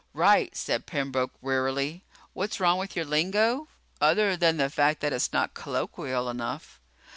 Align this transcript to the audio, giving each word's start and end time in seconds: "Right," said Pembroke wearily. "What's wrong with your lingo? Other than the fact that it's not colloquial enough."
"Right," 0.15 0.57
said 0.57 0.87
Pembroke 0.87 1.33
wearily. 1.41 2.03
"What's 2.33 2.59
wrong 2.59 2.79
with 2.79 2.95
your 2.95 3.05
lingo? 3.05 3.67
Other 4.01 4.35
than 4.35 4.57
the 4.57 4.67
fact 4.71 4.99
that 5.01 5.13
it's 5.13 5.31
not 5.31 5.53
colloquial 5.53 6.27
enough." 6.27 6.79